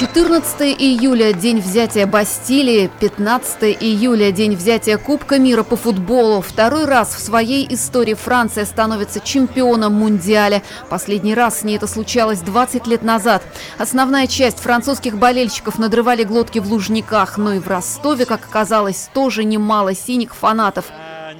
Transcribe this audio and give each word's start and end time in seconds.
14 0.00 0.62
июля– 0.80 1.32
день 1.34 1.60
взятия 1.60 2.06
Бастилии, 2.06 2.90
15 3.00 3.76
июля– 3.82 4.30
день 4.32 4.56
взятия 4.56 4.96
Кубка 4.96 5.38
мира 5.38 5.62
по 5.62 5.76
футболу. 5.76 6.40
Второй 6.40 6.86
раз 6.86 7.14
в 7.14 7.18
своей 7.18 7.66
истории 7.74 8.14
Франция 8.14 8.64
становится 8.64 9.20
чемпионом 9.20 9.92
Мундиаля. 9.92 10.62
Последний 10.88 11.34
раз 11.34 11.60
с 11.60 11.64
ней 11.64 11.76
это 11.76 11.86
случалось 11.86 12.40
20 12.40 12.86
лет 12.86 13.02
назад. 13.02 13.42
Основная 13.76 14.26
часть 14.26 14.60
французских 14.60 15.18
болельщиков 15.18 15.78
надрывали 15.78 16.24
глотки 16.24 16.60
в 16.60 16.72
Лужниках, 16.72 17.36
но 17.36 17.52
и 17.52 17.58
в 17.58 17.68
Ростове, 17.68 18.24
как 18.24 18.46
оказалось, 18.46 19.10
тоже 19.12 19.44
немало 19.44 19.94
синих 19.94 20.34
фанатов– 20.34 20.86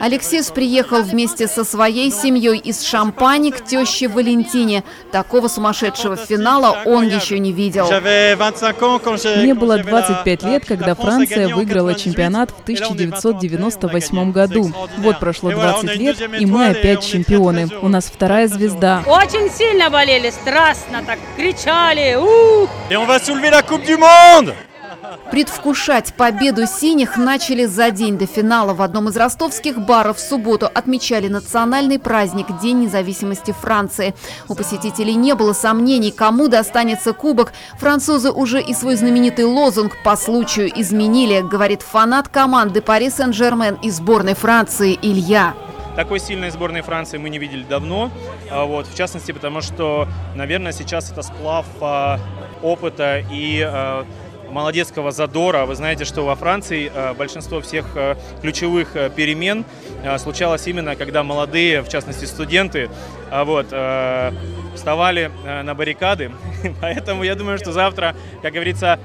Алексис 0.00 0.50
приехал 0.50 1.02
вместе 1.02 1.46
со 1.46 1.64
своей 1.64 2.10
семьей 2.10 2.58
из 2.58 2.82
Шампани 2.82 3.50
к 3.50 3.64
теще 3.64 4.08
Валентине. 4.08 4.84
Такого 5.12 5.48
сумасшедшего 5.48 6.16
финала 6.16 6.78
он 6.84 7.08
еще 7.08 7.38
не 7.38 7.52
видел. 7.52 7.86
Мне 7.90 9.54
было 9.54 9.78
25 9.78 10.42
лет, 10.44 10.64
когда 10.66 10.94
Франция 10.94 11.54
выиграла 11.54 11.94
чемпионат 11.94 12.50
в 12.50 12.62
1998 12.62 14.32
году. 14.32 14.72
Вот 14.98 15.18
прошло 15.20 15.50
20 15.50 15.96
лет, 15.96 16.20
и 16.38 16.46
мы 16.46 16.68
опять 16.68 17.06
чемпионы. 17.06 17.68
У 17.82 17.88
нас 17.88 18.06
вторая 18.06 18.48
звезда. 18.48 19.02
Очень 19.06 19.50
сильно 19.50 19.90
болели, 19.90 20.30
страстно 20.30 21.02
так 21.06 21.18
кричали. 21.36 22.14
Ух! 22.16 22.70
И 22.90 22.94
la 22.94 23.62
Coupe 23.62 23.84
du 23.86 23.96
Monde! 23.96 24.54
Предвкушать 25.30 26.14
победу 26.14 26.66
синих 26.66 27.16
начали 27.16 27.64
за 27.64 27.90
день 27.90 28.18
до 28.18 28.26
финала. 28.26 28.74
В 28.74 28.82
одном 28.82 29.08
из 29.08 29.16
ростовских 29.16 29.78
баров 29.78 30.18
в 30.18 30.20
субботу 30.20 30.66
отмечали 30.72 31.28
национальный 31.28 31.98
праздник– 31.98 32.46
День 32.62 32.80
независимости 32.80 33.52
Франции. 33.52 34.14
У 34.48 34.54
посетителей 34.54 35.14
не 35.14 35.34
было 35.34 35.52
сомнений, 35.52 36.12
кому 36.12 36.48
достанется 36.48 37.12
кубок. 37.12 37.52
Французы 37.78 38.30
уже 38.30 38.62
и 38.62 38.74
свой 38.74 38.96
знаменитый 38.96 39.44
лозунг 39.44 39.96
по 40.04 40.16
случаю 40.16 40.70
изменили, 40.74 41.40
говорит 41.40 41.82
фанат 41.82 42.28
команды 42.28 42.80
Пари 42.80 43.10
Сен-Жермен 43.10 43.74
из 43.82 43.96
сборной 43.96 44.34
Франции 44.34 44.98
Илья. 45.02 45.54
Такой 45.96 46.18
сильной 46.18 46.50
сборной 46.50 46.82
Франции 46.82 47.18
мы 47.18 47.28
не 47.28 47.38
видели 47.38 47.62
давно. 47.62 48.10
А 48.50 48.64
вот, 48.64 48.86
в 48.86 48.96
частности, 48.96 49.30
потому 49.30 49.60
что, 49.60 50.08
наверное, 50.34 50.72
сейчас 50.72 51.10
это 51.10 51.22
сплав 51.22 51.66
а, 51.80 52.18
опыта 52.62 53.22
и 53.30 53.60
а, 53.60 54.04
молодецкого 54.50 55.10
задора. 55.10 55.66
Вы 55.66 55.74
знаете, 55.74 56.04
что 56.04 56.22
во 56.22 56.34
Франции 56.34 56.90
э, 56.94 57.14
большинство 57.14 57.60
всех 57.60 57.86
э, 57.96 58.16
ключевых 58.40 58.96
э, 58.96 59.10
перемен 59.10 59.64
случалось 60.18 60.66
именно, 60.66 60.96
когда 60.96 61.22
молодые, 61.22 61.80
в 61.80 61.88
частности 61.88 62.26
студенты, 62.26 62.90
вот, 63.30 63.66
вставали 64.74 65.30
на 65.62 65.74
баррикады. 65.74 66.30
Поэтому 66.82 67.22
я 67.22 67.34
думаю, 67.34 67.56
что 67.56 67.72
завтра, 67.72 68.14
как 68.42 68.52
говорится, 68.52 69.00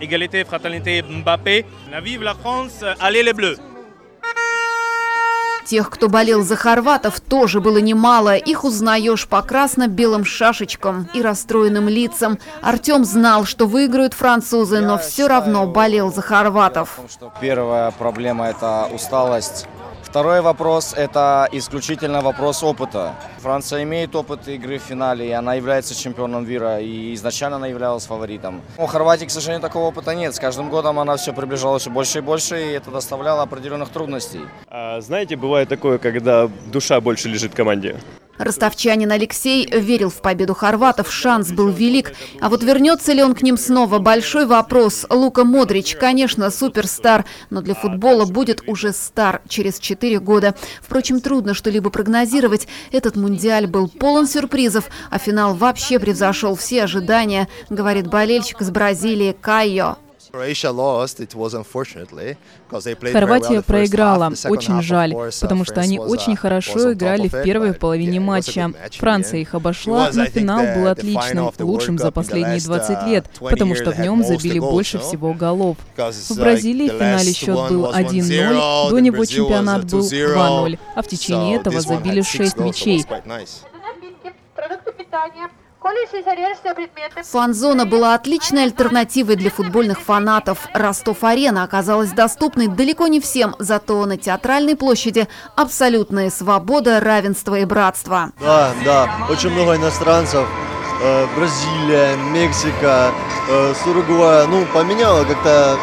эгалите, 0.00 0.44
фратernité, 0.44 1.02
Мбаппе, 1.02 1.66
vive 2.02 2.22
la 2.22 2.34
France, 2.34 2.82
allez 3.00 3.22
les 3.22 3.34
bleus! 3.34 3.69
Тех, 5.70 5.88
кто 5.88 6.08
болел 6.08 6.42
за 6.42 6.56
хорватов, 6.56 7.20
тоже 7.20 7.60
было 7.60 7.78
немало. 7.78 8.34
Их 8.34 8.64
узнаешь 8.64 9.28
по 9.28 9.40
красно-белым 9.40 10.24
шашечкам 10.24 11.08
и 11.14 11.22
расстроенным 11.22 11.88
лицам. 11.88 12.40
Артем 12.60 13.04
знал, 13.04 13.44
что 13.44 13.66
выиграют 13.66 14.12
французы, 14.12 14.80
но 14.80 14.98
все 14.98 15.28
равно 15.28 15.66
болел 15.68 16.12
за 16.12 16.22
хорватов. 16.22 16.98
Первая 17.40 17.92
проблема– 17.92 18.48
это 18.48 18.88
усталость 18.92 19.68
Второй 20.10 20.40
вопрос– 20.40 20.92
это 20.96 21.48
исключительно 21.52 22.20
вопрос 22.20 22.64
опыта. 22.64 23.14
Франция 23.38 23.84
имеет 23.84 24.16
опыт 24.16 24.48
игры 24.48 24.78
в 24.78 24.82
финале, 24.82 25.28
и 25.28 25.30
она 25.30 25.54
является 25.54 25.94
чемпионом 25.94 26.48
мира, 26.48 26.80
и 26.80 27.14
изначально 27.14 27.58
она 27.58 27.68
являлась 27.68 28.06
фаворитом. 28.06 28.60
У 28.76 28.86
Хорватии, 28.86 29.26
к 29.26 29.30
сожалению, 29.30 29.62
такого 29.62 29.86
опыта 29.86 30.12
нет. 30.12 30.34
С 30.34 30.40
каждым 30.40 30.68
годом 30.68 30.98
она 30.98 31.16
все 31.16 31.32
приближалась 31.32 31.82
все 31.82 31.92
больше 31.92 32.18
и 32.18 32.22
больше, 32.22 32.60
и 32.60 32.72
это 32.72 32.90
доставляло 32.90 33.42
определенных 33.42 33.90
трудностей. 33.90 34.40
А, 34.66 35.00
знаете, 35.00 35.36
бывает 35.36 35.68
такое, 35.68 35.98
когда 35.98 36.50
душа 36.72 37.00
больше 37.00 37.28
лежит 37.28 37.54
команде. 37.54 37.96
Ростовчанин 38.40 39.12
Алексей 39.12 39.68
верил 39.70 40.08
в 40.08 40.22
победу 40.22 40.54
хорватов, 40.54 41.12
шанс 41.12 41.52
был 41.52 41.68
велик. 41.68 42.14
А 42.40 42.48
вот 42.48 42.62
вернется 42.62 43.12
ли 43.12 43.22
он 43.22 43.34
к 43.34 43.42
ним 43.42 43.58
снова– 43.58 43.98
большой 44.00 44.46
вопрос. 44.46 45.04
Лука 45.10 45.44
Модрич, 45.44 45.94
конечно, 45.94 46.50
суперстар, 46.50 47.26
но 47.50 47.60
для 47.60 47.74
футбола 47.74 48.24
будет 48.24 48.62
уже 48.66 48.94
стар 48.94 49.42
через 49.46 49.78
4 49.78 50.20
года. 50.20 50.54
Впрочем, 50.80 51.20
трудно 51.20 51.52
что-либо 51.52 51.90
прогнозировать. 51.90 52.66
Этот 52.92 53.14
мундиаль 53.14 53.66
был 53.66 53.88
полон 53.88 54.26
сюрпризов, 54.26 54.88
а 55.10 55.18
финал 55.18 55.52
вообще 55.54 55.98
превзошел 55.98 56.54
все 56.56 56.84
ожидания, 56.84 57.46
говорит 57.68 58.06
болельщик 58.06 58.62
из 58.62 58.70
Бразилии 58.70 59.36
Кайо. 59.38 59.98
Хорватия 63.12 63.62
проиграла. 63.62 64.32
Очень 64.48 64.82
жаль, 64.82 65.14
потому 65.40 65.64
что 65.64 65.80
они 65.80 65.98
очень 65.98 66.36
хорошо 66.36 66.92
играли 66.92 67.28
в 67.28 67.42
первой 67.42 67.74
половине 67.74 68.20
матча. 68.20 68.72
Франция 68.98 69.40
их 69.40 69.54
обошла, 69.54 70.10
но 70.12 70.26
финал 70.26 70.64
был 70.76 70.86
отличным, 70.88 71.50
лучшим 71.58 71.98
за 71.98 72.10
последние 72.10 72.60
20 72.60 72.90
uh, 72.90 73.08
лет, 73.08 73.26
потому 73.38 73.74
что 73.74 73.90
в 73.90 73.98
нем 73.98 74.24
забили 74.24 74.58
больше 74.58 74.98
всего 74.98 75.34
голов. 75.34 75.76
В 75.96 76.36
Бразилии 76.36 76.88
в 76.88 76.92
финале 76.92 77.32
счет 77.32 77.56
был 77.68 77.90
1-0, 77.92 78.90
до 78.90 78.98
него 78.98 79.24
чемпионат 79.24 79.84
был 79.86 80.00
2-0, 80.00 80.78
а 80.94 81.02
в 81.02 81.08
течение 81.08 81.56
этого 81.56 81.80
забили 81.80 82.22
6 82.22 82.56
мячей. 82.58 83.04
Продукты 84.54 84.92
питания 84.92 85.48
Фан-зона 87.24 87.86
была 87.86 88.14
отличной 88.14 88.64
альтернативой 88.64 89.36
для 89.36 89.50
футбольных 89.50 90.00
фанатов. 90.00 90.68
Ростов-арена 90.74 91.64
оказалась 91.64 92.10
доступной 92.10 92.68
далеко 92.68 93.06
не 93.06 93.20
всем, 93.20 93.56
зато 93.58 94.04
на 94.04 94.16
театральной 94.18 94.76
площади 94.76 95.26
абсолютная 95.56 96.30
свобода, 96.30 97.00
равенство 97.00 97.58
и 97.58 97.64
братство. 97.64 98.30
Да, 98.40 98.72
да, 98.84 99.10
очень 99.30 99.50
много 99.50 99.76
иностранцев. 99.76 100.46
Э, 101.02 101.26
Бразилия, 101.34 102.14
Мексика, 102.30 103.12
э, 103.48 103.74
с 103.74 103.86
Уругвая. 103.86 104.46
Ну, 104.46 104.66
поменяло 104.74 105.24
как-то 105.24 105.78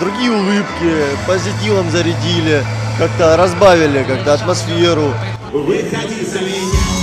другие 0.00 0.32
улыбки, 0.32 1.04
позитивом 1.26 1.90
зарядили, 1.90 2.64
как-то 2.98 3.36
разбавили 3.36 4.04
как-то 4.04 4.34
атмосферу. 4.34 5.12
Выходи 5.52 6.24
за 6.24 6.40
меня. 6.40 6.97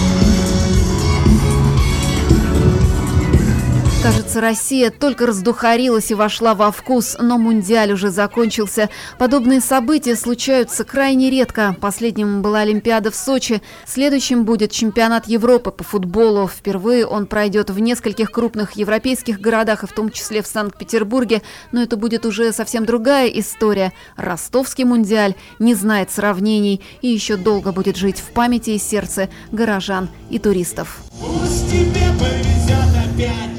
Кажется, 4.05 4.39
Россия 4.39 4.91
только 4.91 5.25
раздухарилась 5.25 6.11
и 6.11 6.13
вошла 6.13 6.53
во 6.53 6.71
вкус, 6.71 7.17
но 7.19 7.39
Мундиаль 7.39 7.91
уже 7.91 8.11
закончился. 8.11 8.91
Подобные 9.17 9.61
события 9.61 10.15
случаются 10.15 10.83
крайне 10.83 11.31
редко. 11.31 11.75
Последним 11.81 12.43
была 12.43 12.59
Олимпиада 12.59 13.09
в 13.09 13.15
Сочи. 13.15 13.63
Следующим 13.87 14.45
будет 14.45 14.69
чемпионат 14.69 15.27
Европы 15.27 15.71
по 15.71 15.83
футболу. 15.83 16.47
Впервые 16.47 17.07
он 17.07 17.25
пройдет 17.25 17.71
в 17.71 17.79
нескольких 17.79 18.29
крупных 18.29 18.73
европейских 18.73 19.41
городах, 19.41 19.83
и 19.83 19.87
в 19.87 19.91
том 19.91 20.11
числе 20.11 20.43
в 20.43 20.47
Санкт-Петербурге. 20.47 21.41
Но 21.71 21.81
это 21.81 21.97
будет 21.97 22.27
уже 22.27 22.53
совсем 22.53 22.85
другая 22.85 23.27
история. 23.29 23.91
Ростовский 24.17 24.83
Мундиаль 24.83 25.33
не 25.57 25.73
знает 25.73 26.11
сравнений 26.11 26.79
и 27.01 27.07
еще 27.07 27.37
долго 27.37 27.71
будет 27.71 27.95
жить 27.95 28.19
в 28.19 28.33
памяти 28.33 28.69
и 28.69 28.77
сердце 28.77 29.29
горожан 29.51 30.09
и 30.29 30.37
туристов. 30.37 30.99
Пусть 31.19 31.71
тебе 31.71 32.05
повезет 32.19 32.85
опять. 33.03 33.54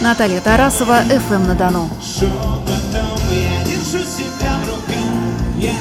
Наталья 0.00 0.40
Тарасова, 0.40 1.02
ФМ 1.02 1.34
эм» 1.34 1.46
на 1.48 1.54
Дону. 1.54 1.90
Я 5.58 5.72